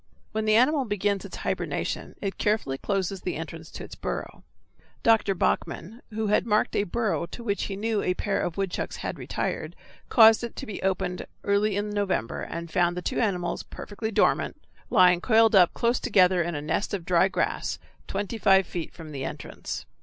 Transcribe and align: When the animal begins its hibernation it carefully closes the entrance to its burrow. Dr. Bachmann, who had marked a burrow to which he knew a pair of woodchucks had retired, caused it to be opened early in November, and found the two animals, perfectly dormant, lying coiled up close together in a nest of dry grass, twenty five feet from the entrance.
When 0.31 0.45
the 0.45 0.55
animal 0.55 0.83
begins 0.85 1.25
its 1.25 1.35
hibernation 1.37 2.15
it 2.23 2.39
carefully 2.39 2.79
closes 2.79 3.21
the 3.21 3.35
entrance 3.35 3.69
to 3.69 3.83
its 3.83 3.93
burrow. 3.93 4.43
Dr. 5.03 5.35
Bachmann, 5.35 6.01
who 6.09 6.25
had 6.25 6.47
marked 6.47 6.75
a 6.75 6.85
burrow 6.85 7.27
to 7.27 7.43
which 7.43 7.65
he 7.65 7.75
knew 7.75 8.01
a 8.01 8.15
pair 8.15 8.41
of 8.41 8.57
woodchucks 8.57 8.95
had 9.05 9.19
retired, 9.19 9.75
caused 10.09 10.43
it 10.43 10.55
to 10.55 10.65
be 10.65 10.81
opened 10.81 11.27
early 11.43 11.75
in 11.75 11.91
November, 11.91 12.41
and 12.41 12.71
found 12.71 12.97
the 12.97 13.03
two 13.03 13.19
animals, 13.19 13.61
perfectly 13.61 14.09
dormant, 14.09 14.59
lying 14.89 15.21
coiled 15.21 15.53
up 15.53 15.71
close 15.75 15.99
together 15.99 16.41
in 16.41 16.55
a 16.55 16.63
nest 16.63 16.95
of 16.95 17.05
dry 17.05 17.27
grass, 17.27 17.77
twenty 18.07 18.39
five 18.39 18.65
feet 18.65 18.91
from 18.95 19.11
the 19.11 19.23
entrance. 19.23 19.85